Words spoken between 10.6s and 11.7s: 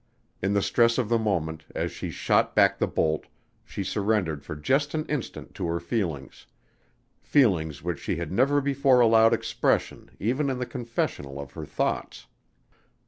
confessional of her